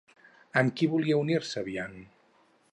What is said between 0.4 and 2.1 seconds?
Amb qui volia unir-se Biant?